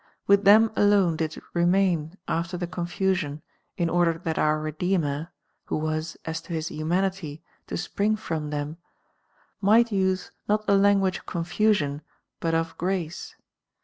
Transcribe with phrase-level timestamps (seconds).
[0.25, 3.43] Wit!i them alone did it remain after the con fusion,
[3.77, 5.29] in order that our Redeemer
[5.65, 8.77] (who wr.s, as to his humanity, to spring from them)
[9.61, 12.01] might use, not the language of confusion,
[12.39, 13.35] but of grace.